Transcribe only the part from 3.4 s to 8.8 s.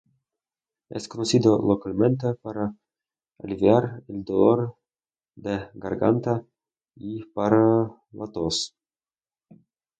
aliviar el dolor de garganta y para la tos.